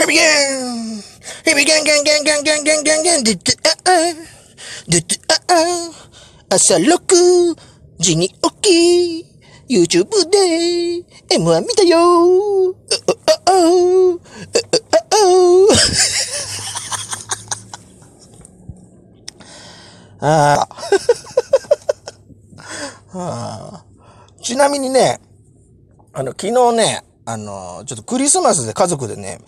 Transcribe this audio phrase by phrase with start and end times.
[0.00, 1.02] ヘビゲン
[1.44, 3.90] ヘビゲンゲンゲンゲンゲンゲンゲンゲンディッああ
[4.88, 5.34] ディッあ
[6.48, 7.54] あ朝6
[7.98, 9.26] 時に起き
[9.68, 11.04] YouTube で
[11.36, 12.76] M1 見たよう
[20.20, 20.68] あああああ
[23.12, 23.84] ああ
[24.42, 25.20] ちなみにね、
[26.14, 29.40] あの、昨日ね、あの、ちょっとクリスマスで家族でね、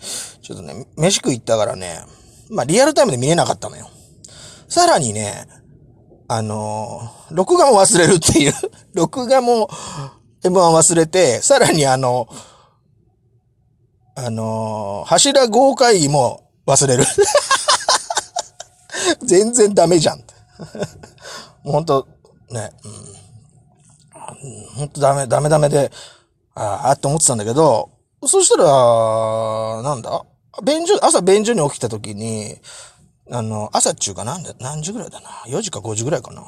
[0.43, 1.99] ちょっとね、飯食い行ったからね、
[2.49, 3.89] まあリアルタイムで見れなかったのよ。
[4.67, 5.47] さらにね、
[6.27, 6.99] あの、
[7.31, 8.53] 録画も忘れるっていう、
[8.93, 9.69] 録画も
[10.43, 12.27] M1 忘れて、さらにあの、
[14.15, 17.05] あの、柱豪快も忘れる。
[19.23, 20.19] 全然ダメじゃん。
[21.63, 22.05] もうほんと、
[22.51, 24.75] ね、うん。
[24.75, 25.89] ほんとダメ、ダメダメで、
[26.53, 27.91] ああって思ってたんだけど、
[28.25, 30.25] そしたら、なんだ
[30.61, 32.57] 便所、朝便所に起きた時に、
[33.31, 34.37] あの、朝っちゅうかな？
[34.37, 36.43] んで、何時ぐらいだな ?4 時か5時ぐらいかな。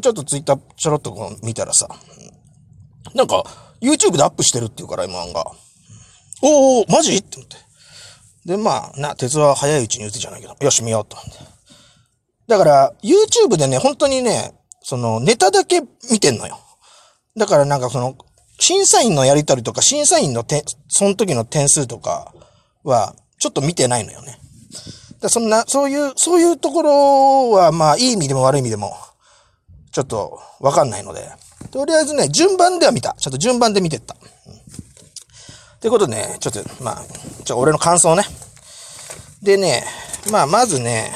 [0.00, 1.88] ちょっとツイッターちょろっとこう見たらさ、
[3.14, 3.42] なんか、
[3.80, 5.50] YouTube でアップしてるっていうから、M1 が。
[6.42, 7.16] おー、マジ？
[7.16, 7.56] って思って。
[8.44, 11.44] で、まあ、な、鉄は早いうちに打つじゃないけど、よし、見ようと思って。
[12.46, 16.58] だから、YouTube でね、本当にね、その、ネタだけ見てんのよ。
[17.36, 18.16] だからなんかその、
[18.58, 22.32] 審査員のやりとりとか、審査員の点、その時の点数とか
[22.84, 24.38] は、ちょっと見てないのよね。
[25.20, 28.96] だそんな、そういう、そういうところは、まあ、いい意味でも悪い意味でも、
[29.90, 31.28] ちょっと、わかんないので。
[31.70, 33.14] とりあえずね、順番では見た。
[33.18, 34.16] ちょっと順番で見てった。
[34.46, 34.58] うん、っ
[35.80, 37.04] てことでね、ちょっと、まあ、
[37.44, 38.24] ちょ、俺の感想ね。
[39.42, 39.84] でね、
[40.30, 41.12] まあ、まずね、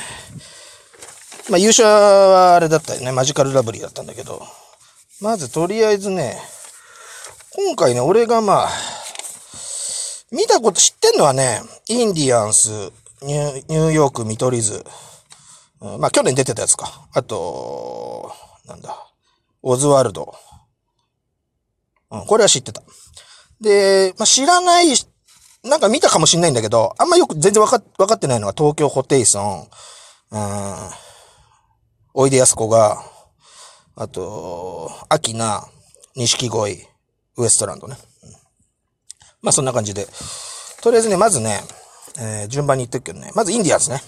[1.49, 3.13] まあ、優勝はあれだったよね。
[3.13, 4.43] マジカルラブリーだったんだけど、
[5.21, 6.39] まずとりあえずね、
[7.55, 8.69] 今回ね、俺がまあ、
[10.33, 12.71] 見たこと知ってんのはね、インディアンス、
[13.23, 14.83] ニューヨーク、見取り図、
[15.99, 17.07] まあ去年出てたやつか。
[17.13, 18.33] あと、
[18.67, 18.97] なんだ、
[19.63, 20.35] オズワルド。
[22.11, 22.83] うん、これは知ってた。
[23.61, 24.87] で、まあ知らない、
[25.65, 29.69] なんか見たかもしんないんだけど、あんまよく全然わか、わかってないのが東京ホテイソン、
[30.31, 30.77] うん、
[32.15, 33.05] おいでやすこが、
[33.97, 35.69] あと、アキナ、
[36.17, 36.87] 錦鯉、
[37.37, 37.97] ウエストランドね。
[39.43, 40.07] まあそんな感じで。
[40.81, 41.61] とりあえずね、まずね、
[42.19, 43.31] えー、順番に言ってるけどね。
[43.35, 44.01] まずインディアンスね。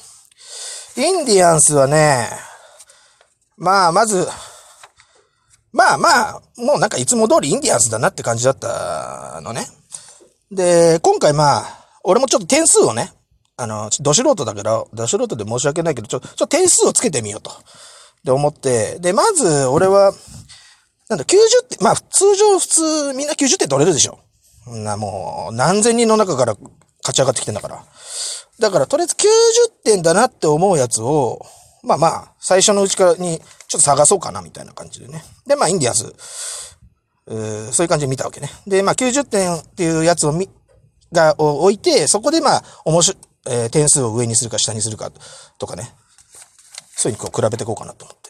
[0.96, 2.28] インディアンスはね、
[3.56, 4.26] まあ、まず、
[5.72, 9.66] まあまあ、もうなんかいつも通りインディアンスだなって感じだったのね。
[10.52, 13.12] で、今回まあ、俺もちょっと点数をね、
[13.56, 17.50] あの、ど素人だけど、ど素人で申し訳ないけど、ちょ、ちょっと点数をつけてみようと。
[18.24, 20.12] で思って、で、まず、俺は、
[21.08, 21.36] なんだ、90
[21.68, 24.18] 点、まあ、通常普通、みんな90点取れるでしょ。
[24.66, 26.54] な、もう、何千人の中から
[27.02, 27.84] 勝ち上がってきてんだから。
[28.58, 31.44] だから、とりあえず90点だなって思うやつを、
[31.82, 35.22] まあまあ、最初のうちからに、ちょっと探そうかな、みたいな感じでね。
[35.46, 36.12] で、まあ、インディアス、
[37.26, 38.48] そういう感じで見たわけね。
[38.66, 40.48] で、まあ、90点っていうやつを見、
[41.12, 45.10] が、を置いて、そこでまあ、面白、えー、点数を上にするか下にするか、
[45.58, 45.92] とかね。
[46.96, 48.23] そういうにこう比べていこうかなと思って。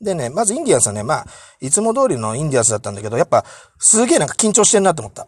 [0.00, 1.26] でね、まずインディアンスはね、まあ、
[1.60, 3.44] いつも通りのインディアンスだったんだけど、やっぱ、
[3.78, 5.26] すげえなんか緊張してんなと思った。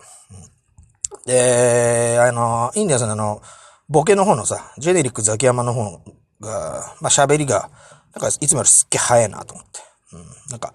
[1.27, 3.43] で、あの、インディアンスのあの、
[3.89, 6.01] ボケの方のさ、ジェネリックザキヤマの方
[6.41, 7.71] が、まあ喋りが、
[8.15, 9.81] なんかいつもよりすっげえ早いなと思って。
[10.13, 10.75] うん、なんか、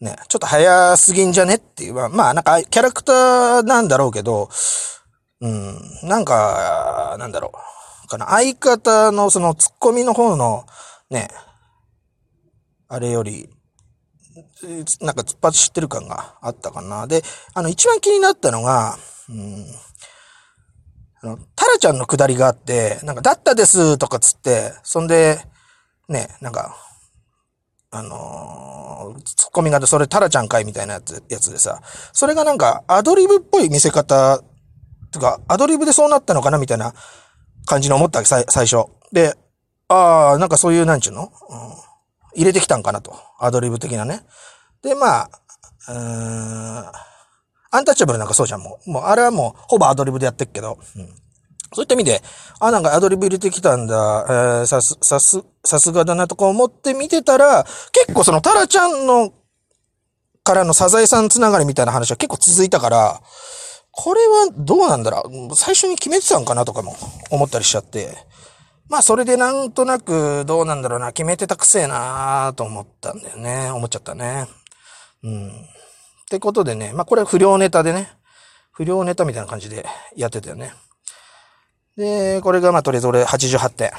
[0.00, 4.48] ね、ちょっと早すぎんじゃねっていう、まあなんかキャラクターなんだろうけど、
[5.40, 7.72] うん、なんか、なんだろう。
[8.12, 10.66] かな、相方のそのツッコミの方の、
[11.10, 11.28] ね、
[12.92, 13.48] あれより、
[15.00, 17.06] なんか突っ走ってる感があったかな。
[17.06, 17.22] で、
[17.54, 18.98] あの、一番気になったのが、
[19.30, 19.64] うん、
[21.22, 25.40] あの、タラちゃんのくだりがあって、なんか、だったですとかつって、そんで、
[26.10, 26.76] ね、なんか、
[27.90, 31.80] あのー、ツッコミがそれタラちゃんかいみたいなやつやつでさ、
[32.12, 34.42] それがなんかアドリブっぽい見せ方、
[35.10, 36.92] とか、アドリブでそうなったのかなみたいな
[37.64, 38.84] 感じに思ったわけ、最初。
[39.12, 39.34] で、
[39.88, 41.91] ああ、なんかそういう、なんちゅうの、うん、
[42.34, 43.14] 入れてきたんかなと。
[43.38, 44.24] アドリブ的なね。
[44.82, 45.30] で、まあ、
[45.88, 46.92] うーん、
[47.70, 48.90] アンタッチャブルなんかそうじゃん、もう。
[48.90, 50.78] もう、あれはもう、ほぼアドリブでやってっけど。
[50.96, 51.08] うん。
[51.74, 52.22] そういった意味で、
[52.60, 59.32] あ、なんかアドリブ入れてきたんだ、えー、さす、さす、さすがだなとか思って見てたら、結構そのタラちゃんの、
[60.44, 63.22] からのサザエさんつながりみたいな話は結構続いたから、
[63.92, 66.96] これはどうなんだろう最初に決めてたんかなとかも
[67.30, 68.16] 思ったりしちゃって。
[68.92, 73.70] まあそれでなんとなくどうなんだろうな、決めてたくせえなーと思ったんだよね。
[73.70, 74.46] 思っちゃったね。
[75.22, 75.48] うん。
[75.48, 75.52] っ
[76.28, 78.12] てことでね、まあこれは不良ネタでね、
[78.70, 80.74] 不良ネタみたいな感じでやってたよね。
[81.96, 83.92] で、これがまあとりあえず俺88点。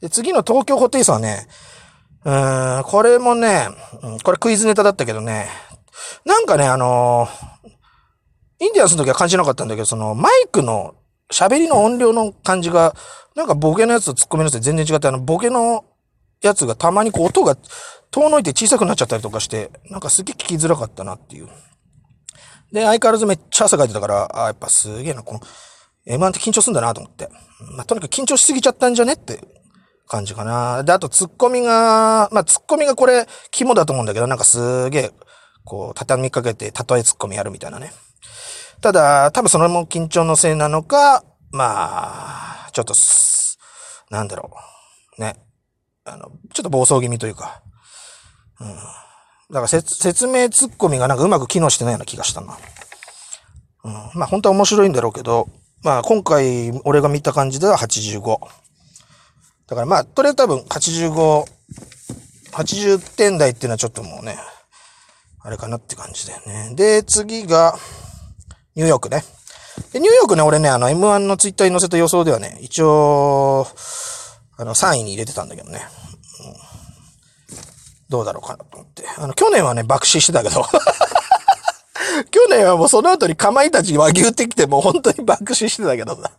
[0.00, 1.46] で、次の東京ホテイソンはね、
[2.24, 3.68] うーん、これもね、
[4.22, 5.48] これクイズネタだったけどね、
[6.24, 10.94] なんかね、あのー、インディアンスの時は感じなかったんだけど、そのマイクの
[11.32, 12.94] 喋りの音量の感じが、
[13.34, 15.84] なんかボケのやつとツッコミのやつで全然違って、あの、ボケの
[16.40, 17.56] やつがたまにこう音が
[18.10, 21.48] 遠のいて小さくなっちゃったりとかして、なんかすげえ聞きづらかったなっていう。
[22.72, 25.40] で、相変わらずめっちゃ汗かいてたから、あ、やっぱすげえな、この、
[26.06, 27.28] M1 って緊張すんだなと思って。
[27.76, 29.40] まあ、とにかく緊張しすぎちゃったんじゃねって
[30.06, 30.82] 感じかな。
[30.82, 35.10] で、あとツッコミが、まあ、ツッコミがこれ、肝だと思うんだけど、なんかすげえ、
[35.64, 37.92] こう、畳みかけて、例えツッコミやるみたいなね。
[38.84, 42.92] ただ、多分それも緊張のせいなのか、まあ、ちょっと、
[44.10, 44.50] なんだろ
[45.16, 45.20] う。
[45.22, 45.36] ね。
[46.04, 47.62] あの、ちょっと暴走気味というか。
[48.60, 48.68] うん。
[48.68, 52.58] だから説明ツッコミがなんかうまく機能してないような気がしたな。
[53.84, 53.92] うん。
[54.12, 55.48] まあ本当は面白いんだろうけど、
[55.82, 58.38] まあ今回俺が見た感じでは85。
[59.66, 61.46] だからまあ、とりあえず多分85、
[62.52, 64.36] 80点台っていうのはちょっともうね、
[65.40, 66.74] あれかなって感じだよね。
[66.74, 67.78] で、次が、
[68.76, 69.22] ニューヨークね。
[69.92, 73.66] で、ニューヨークね、俺ね、あの、M1 のツイッターに載せた予想ではね、一応、
[74.56, 75.80] あの、3位に入れてたんだけどね。
[77.50, 77.56] うん、
[78.08, 79.04] どうだろうかなと思って。
[79.16, 80.64] あの、去年はね、爆死してたけど。
[82.30, 86.30] 去年はもうその後にかまいたち和牛ってきてもう本当に爆死してたけどさ。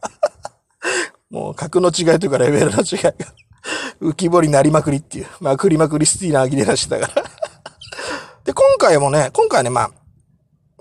[1.29, 3.13] もう格の違いというかレベルの違いが
[4.01, 5.27] 浮き彫りになりまくりっていう。
[5.41, 7.23] まくりまくりスティーナーギレラしてたから
[8.45, 9.91] で、今回もね、今回ね、まあ、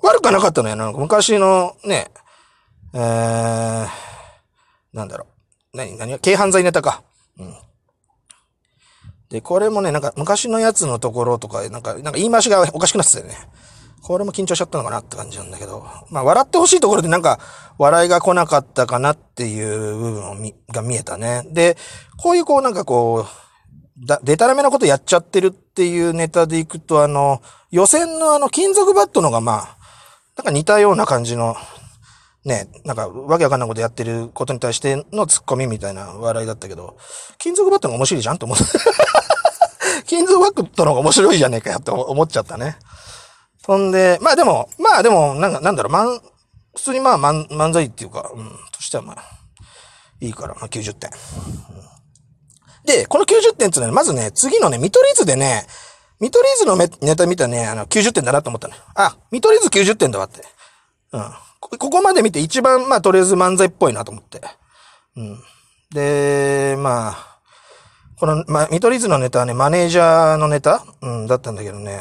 [0.04, 0.76] 悪くはなかったのよ。
[0.76, 2.10] なんか昔のね、
[2.92, 3.88] えー、
[4.92, 5.26] なんだろ
[5.72, 5.76] う。
[5.76, 7.02] 何、何軽犯罪ネタか。
[7.38, 7.54] うん。
[9.30, 13.34] で、これもね、なんか昔のやつのところとか、なんか、なんか言い回しがおかしくなってたよね。
[14.00, 15.84] これも緊張しちゃったのかなって感じなんだけど。
[16.10, 17.40] まあ、笑ってほしいところでなんか、
[17.78, 21.42] 笑いが来なかったかなっていう部分をみが見えたね。
[21.50, 21.76] で、
[22.18, 27.40] こういうこうなんかこう、だ、でたらめなことやっちゃってるっていうネタでいくと、あの、
[27.70, 29.76] 予選のあの、金属バットのがまあ、
[30.44, 31.56] なんか似たような感じの、
[32.44, 36.98] ね、なんかわけわかんないことやってることに対してのツッコミみたいな笑いだったけど、
[37.38, 38.64] 金属バットの面白いじゃんと思って。
[40.04, 42.76] 金属バットの方が面白いじゃねえかよって思っちゃったね。
[43.64, 46.20] そんで、まあでも、まあでも、なんか、なんだろう、まん、
[46.76, 49.24] 普通にまあ漫漫才っていうか、うん、としてはまあ、
[50.20, 51.10] いいから、まあ90点。
[52.84, 55.66] で、この90点っていうのは、まずね、次のね、見取り図でね、
[56.20, 58.74] 見取り図のネタ見たね、あの、90点だなと思ったね。
[58.94, 60.42] あ、見取り図90点だわって。
[61.12, 61.22] うん。
[61.60, 64.40] ここまで見て一番、まあ、とりあえず漫才っぽいなと思って。
[65.16, 65.38] うん。
[65.92, 67.38] で、まあ、
[68.18, 70.84] この、まあ、見取り図のネタはね、マネージャーのネタ？
[71.02, 72.00] うん、だったんだけどね。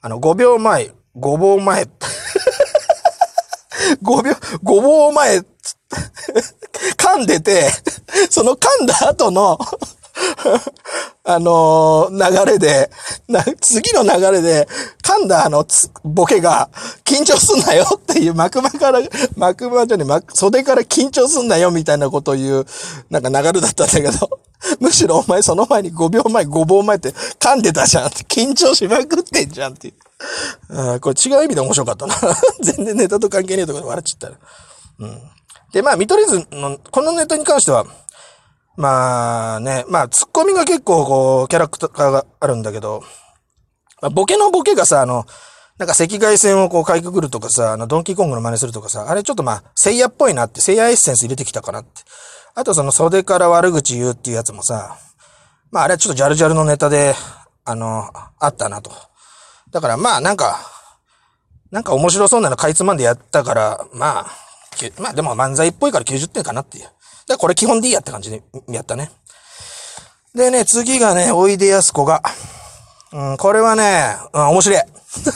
[0.00, 1.86] あの、5秒前、5秒前。
[4.02, 5.38] 5秒、5秒前、
[6.96, 7.70] 噛んでて、
[8.30, 9.58] その噛んだ後の
[11.26, 12.90] あのー、流れで、
[13.28, 14.68] な、次の流れで、
[15.02, 15.64] 噛んだあの、
[16.04, 16.68] ボケが、
[17.04, 19.00] 緊張すんなよっていう、幕間から、
[19.36, 20.04] 幕間じゃね、
[20.34, 22.66] 袖から緊張すんなよみたいなことを言う、
[23.10, 24.40] なんか流れだったんだけど、
[24.80, 29.94] むしろお前その前に5秒前、5秒前って噛んでたじゃんって、緊張しまくってんじゃんっていう。
[30.94, 32.14] あこれ違う意味で面白かったな。
[32.62, 34.38] 全然ネタと関係ねえとこで笑っちゃった。
[35.00, 35.30] うん。
[35.72, 37.84] で、まあ、見取り図の、このネタに関しては、
[38.76, 43.02] まあね、まあ、ツッコミが結構こう、キャラクターがあるんだけど、
[44.02, 45.26] まあ、ボケのボケがさ、あの、
[45.78, 52.02] なんか赤外線をこうかいくぐるとかさ、あの、ドンキーコングの真似するとかさ、あれちょっとまあ、聖夜っぽいなって、聖夜エッセンス入れてきたかなって。
[52.56, 54.96] あとその袖から悪口言うっていうやつもさ、
[55.72, 57.14] まああれはちょっとジャルジャルのネタで、
[57.64, 58.92] あの、あったなと。
[59.72, 60.60] だからまあなんか、
[61.72, 64.26] なんか面白そうなのかいつまんでやったから、まあ、
[64.98, 66.88] まあでも漫才っぽいから90点かなっていう。
[67.28, 69.10] で、これ基本でいいやって感じでやったね。
[70.34, 72.22] でね、次がね、おいでやすこが。
[73.12, 74.80] うん、これはね、うん、面白い。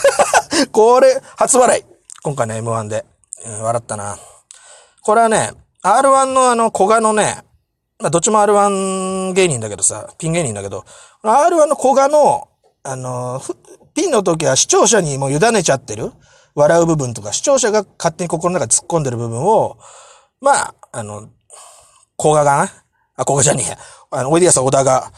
[0.73, 1.85] これ、初笑い。
[2.23, 3.05] 今回の M1 で、
[3.47, 3.63] うん。
[3.63, 4.19] 笑ったな。
[5.03, 5.53] これはね、
[5.85, 7.45] R1 のあの、古賀のね、
[8.01, 10.85] まあ、どっちも R1 芸人だけどさ、ピン芸人だけど、
[11.23, 12.49] R1 の古賀の、
[12.83, 13.41] あの、
[13.95, 16.13] ピンの時は視聴者にもう委ねちゃってる
[16.55, 19.79] 笑う部分とか、視聴者が勝手に心の中で突っ込んでる部分を、
[20.41, 21.29] まあ、あの、
[22.21, 22.63] 古賀がな、
[23.17, 23.79] あ、古賀じゃねえや。
[24.11, 25.13] あの、おいでやす小田が、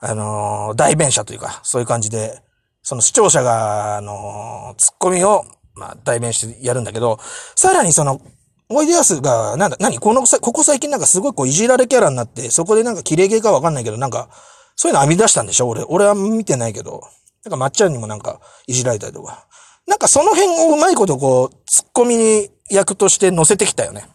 [0.00, 2.42] あのー、代弁者というか、そういう感じで、
[2.82, 7.18] その視聴者が、あのー、ツッコミを、まあ、代弁してやるんだけど、
[7.56, 8.20] さらにその、
[8.68, 9.98] おいでやすが、なんだ、何？
[9.98, 14.30] この、ここ最近なんかすごいこう、いじられキャラになって、そこでなんか綺麗ゲーかわかんないけど、なんか、
[14.76, 15.68] そういうの編み出したんでしょ？
[15.68, 17.02] 俺、俺は見てないけど。
[17.44, 19.46] なんか、まっちゃんにもなんか、いじられたりとか。
[19.86, 24.06] なんかその辺をうまいことこう、ツッコミ役として乗せてきたよね。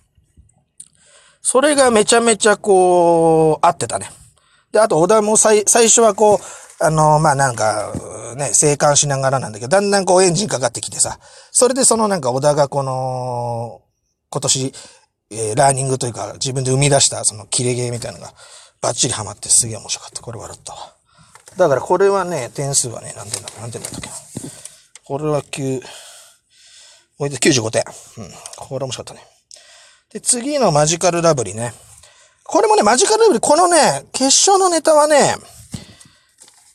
[1.41, 4.09] それがめちゃめちゃこう、合ってたね。
[4.71, 7.93] で、あと小田も最、最初はこう、あの、まあ、なんか、
[8.35, 11.19] ね、生還しながらなんだけど、だんだんこうエンジンかかってきてさ、
[11.51, 13.81] それでそのなんか小田がこの、
[14.29, 14.73] 今年、
[15.31, 18.33] えー、ラーニングというか自分で生み出したその切れゲーみたいなのが
[18.81, 20.21] バッチリハマってすげえ面白かった。
[20.21, 20.93] これ笑ったわ。
[21.57, 24.09] だからこれはね、点数はね、何点だっけ何点だったっけ
[25.07, 25.81] これは995
[27.71, 27.83] 点。
[28.17, 28.31] うん。
[28.57, 29.25] これ面白かったね。
[30.11, 31.73] で、次のマジカルラブリーね。
[32.43, 35.35] これもね、マジカルラブリー、このね、決勝のネタはね、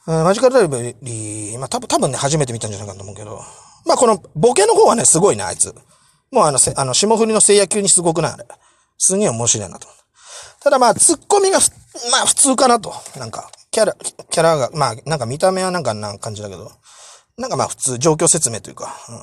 [0.07, 3.43] うん、マジカルラブリー、まあ、多分、多分ね、初めて見たんじゃないかと思うけど、
[3.85, 5.75] まあ、このボケの方はね、すごいね、あいつ。
[6.31, 8.33] もうあの、あの、霜降りの聖夜級にすごくない？
[8.33, 8.47] あれ。
[8.97, 9.89] すげえ面白いなと。
[10.61, 11.59] ただまあ、ツッコミが
[12.11, 12.95] まあ、普通かなと。
[13.19, 13.95] なんか、キャラ、
[14.31, 16.73] キャラが、まあ、なんか見た目はなんかな感じだけど、
[17.39, 19.17] なんかまあ普通、状況説明というか、うん、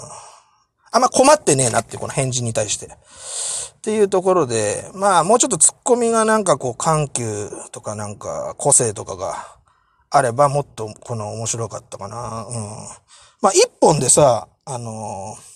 [0.92, 2.88] あんま困ってねえなってこの返事に対して。
[2.88, 9.36] っていうところで、まあもうちょっとツッコミがなんかこう緩急とかなんか個性とかが
[10.10, 12.46] あればもっとこの面白かったかな。
[12.46, 12.56] うん。
[13.42, 15.50] まあ一本でさ、あのー、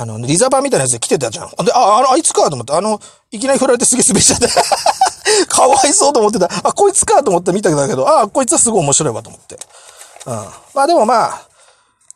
[0.00, 1.48] あの、リザバーみたいなやつで来てたじゃん。
[1.64, 3.00] で、あ、あの、あいつかと思って、あの、
[3.32, 4.46] いきなり振られてすげえ滑っちゃって。
[5.48, 6.48] かわいそうと思ってた。
[6.68, 9.58] あ、こいつかと思って見たけど、あ、こいつはすごい面白いわと思って。
[10.26, 10.34] うん。
[10.74, 11.48] まあでもまあ、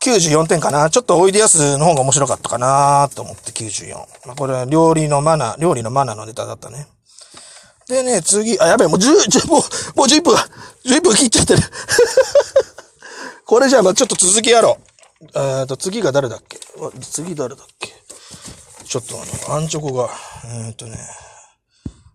[0.01, 0.89] 94点かな。
[0.89, 3.95] ちょっとおいでやすの方が面白かったかなと思って94。
[4.25, 6.87] まあこれは料理のマナー、料理のマナーのネタだったね。
[7.87, 9.61] でね、次、あ、やべえ、もう10、10、もう、
[9.97, 10.35] もう11分、
[10.85, 11.61] 11分切っちゃってる。
[13.45, 14.77] これじゃあ、まあちょっと続きやろ
[15.21, 15.39] う。
[15.39, 16.59] えっと、次が誰だっけ？
[17.01, 17.89] 次誰だっけ？
[18.87, 20.09] ちょっとあの、アンチョコが、
[20.45, 20.97] えー、っとね。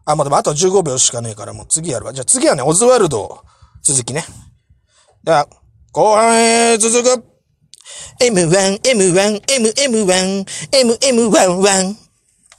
[0.05, 2.13] あ、もうでもあと15秒しかねえからもう次やるわ。
[2.13, 3.41] じゃあ次はね、オズワルド
[3.83, 4.25] 続きね。
[5.25, 5.47] では、
[6.07, 7.25] 半へ続く
[8.21, 12.08] !M1、M1、MM1、MM11